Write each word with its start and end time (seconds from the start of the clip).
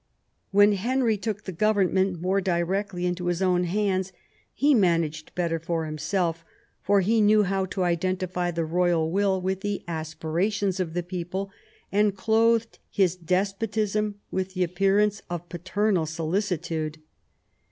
When 0.49 0.71
Henry 0.71 1.15
took 1.15 1.43
the 1.43 1.51
government 1.51 2.19
more 2.19 2.41
directly 2.41 3.05
into 3.05 3.27
his 3.27 3.39
own 3.39 3.65
hands 3.65 4.11
he 4.51 4.73
managed 4.73 5.35
better 5.35 5.59
for 5.59 5.85
himself, 5.85 6.43
for 6.81 7.01
he 7.01 7.21
knew 7.21 7.43
how 7.43 7.65
to 7.67 7.83
identify 7.83 8.49
the 8.49 8.65
royal 8.65 9.11
will 9.11 9.39
with 9.39 9.61
the 9.61 9.83
aspirations 9.87 10.79
of 10.79 10.95
the 10.95 11.03
people, 11.03 11.51
and 11.91 12.17
clothed 12.17 12.79
his 12.89 13.15
despotism 13.15 14.15
with 14.31 14.55
the 14.55 14.63
appearance 14.63 15.21
of 15.29 15.47
paternal 15.49 16.07
solicitude. 16.07 16.97